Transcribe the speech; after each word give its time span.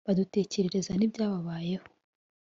badutekerereza 0.07 0.91
n’iby’ababayeho, 0.95 1.85